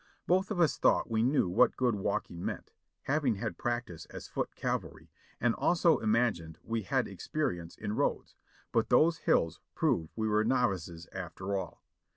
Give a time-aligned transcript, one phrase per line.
[0.25, 2.71] Both of us thought we knew what good walking meant,
[3.03, 8.35] having had practice as foot cavalry, and also imagined we had ex perience in roads;
[8.71, 11.83] but those hills proved we were novices after all.